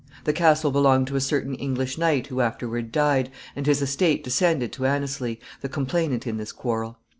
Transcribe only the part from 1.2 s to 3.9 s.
certain English knight who afterward died, and his